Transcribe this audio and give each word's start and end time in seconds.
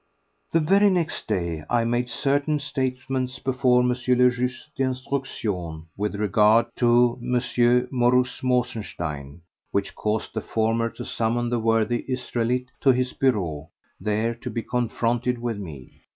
The 0.51 0.59
very 0.59 0.89
next 0.89 1.27
day 1.27 1.63
I 1.69 1.83
made 1.83 2.09
certain 2.09 2.57
statements 2.57 3.37
before 3.37 3.83
M. 3.83 3.89
le 3.89 4.31
Juge 4.31 4.67
d'instruction 4.75 5.85
with 5.95 6.15
regard 6.15 6.65
to 6.77 7.19
M. 7.21 7.39
Mauruss 7.91 8.41
Mosenstein, 8.41 9.41
which 9.69 9.93
caused 9.93 10.33
the 10.33 10.41
former 10.41 10.89
to 10.89 11.05
summon 11.05 11.49
the 11.51 11.59
worthy 11.59 12.03
Israelite 12.07 12.71
to 12.79 12.89
his 12.89 13.13
bureau, 13.13 13.69
there 13.99 14.33
to 14.33 14.49
be 14.49 14.63
confronted 14.63 15.37
with 15.37 15.59
me. 15.59 16.01